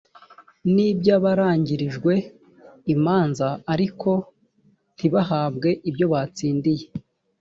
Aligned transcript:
n 0.73 0.75
iby 0.89 1.07
abarangirijwe 1.17 2.13
imanza 2.93 3.47
ariko 3.73 4.09
ntibahabwe 4.95 5.69
ibyo 5.89 6.05
batsindiye 6.13 6.85